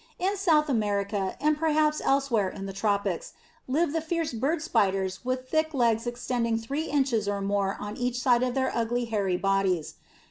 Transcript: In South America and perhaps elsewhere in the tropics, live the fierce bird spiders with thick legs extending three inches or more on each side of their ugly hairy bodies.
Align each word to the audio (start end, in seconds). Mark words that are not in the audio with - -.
In 0.17 0.35
South 0.35 0.67
America 0.67 1.35
and 1.39 1.55
perhaps 1.55 2.01
elsewhere 2.03 2.49
in 2.49 2.65
the 2.65 2.73
tropics, 2.73 3.33
live 3.67 3.93
the 3.93 4.01
fierce 4.01 4.33
bird 4.33 4.63
spiders 4.63 5.23
with 5.23 5.47
thick 5.47 5.75
legs 5.75 6.07
extending 6.07 6.57
three 6.57 6.85
inches 6.85 7.27
or 7.27 7.39
more 7.39 7.77
on 7.79 7.95
each 7.97 8.19
side 8.19 8.41
of 8.41 8.55
their 8.55 8.75
ugly 8.75 9.05
hairy 9.05 9.37
bodies. 9.37 9.93